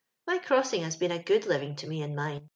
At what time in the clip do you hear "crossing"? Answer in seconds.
0.39-0.81